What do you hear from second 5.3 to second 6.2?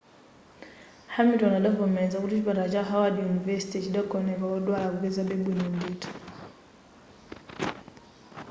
bwino ndithu